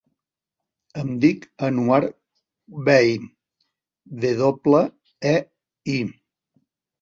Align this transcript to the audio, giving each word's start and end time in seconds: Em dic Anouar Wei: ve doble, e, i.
Em 1.01 1.09
dic 1.25 1.43
Anouar 1.67 1.99
Wei: 2.87 3.11
ve 4.25 4.33
doble, 4.41 4.81
e, 5.35 5.35
i. 5.99 6.01